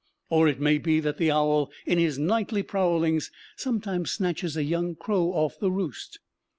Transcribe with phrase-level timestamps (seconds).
[0.31, 4.95] Or it may be that the owl in his nightly prowlings sometimes snatches a young
[4.95, 6.17] crow off the roost.